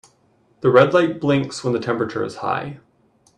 [0.61, 2.79] The red light blinks when the temperature is high.